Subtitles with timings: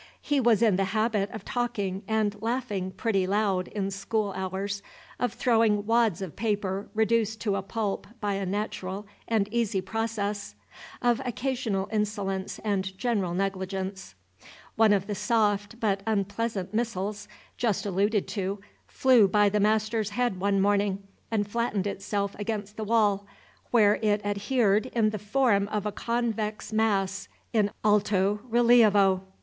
[0.19, 4.81] He was in the habit of talking and laughing pretty loud in school hours,
[5.19, 10.55] of throwing wads of paper reduced to a pulp by a natural and easy process,
[11.03, 14.15] of occasional insolence and general negligence.
[14.75, 20.39] One of the soft, but unpleasant missiles just alluded to flew by the master's head
[20.39, 23.27] one morning, and flattened itself against the wall,
[23.69, 29.21] where it adhered in the form of a convex mass in alto rilievo.